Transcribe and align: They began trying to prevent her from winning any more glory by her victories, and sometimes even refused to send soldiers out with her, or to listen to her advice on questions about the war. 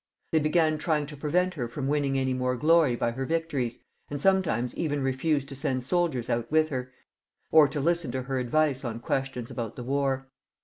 They 0.31 0.39
began 0.39 0.79
trying 0.79 1.05
to 1.05 1.15
prevent 1.15 1.53
her 1.53 1.67
from 1.67 1.87
winning 1.87 2.17
any 2.17 2.33
more 2.33 2.55
glory 2.55 2.95
by 2.95 3.11
her 3.11 3.23
victories, 3.23 3.77
and 4.09 4.19
sometimes 4.19 4.73
even 4.73 5.03
refused 5.03 5.47
to 5.49 5.55
send 5.55 5.83
soldiers 5.83 6.27
out 6.27 6.49
with 6.51 6.69
her, 6.69 6.91
or 7.51 7.67
to 7.67 7.79
listen 7.79 8.09
to 8.13 8.23
her 8.23 8.39
advice 8.39 8.83
on 8.83 8.99
questions 8.99 9.51
about 9.51 9.75
the 9.75 9.83
war. 9.83 10.31